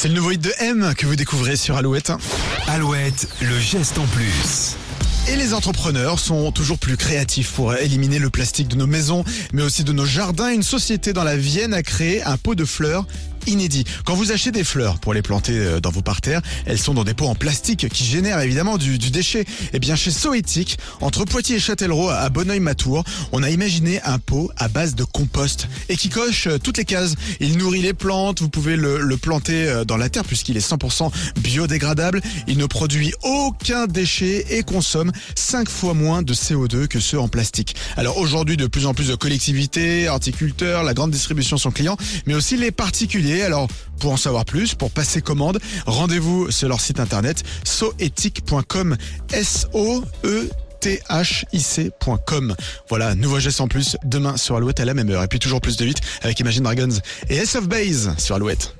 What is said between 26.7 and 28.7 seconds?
les cases. Il nourrit les plantes, vous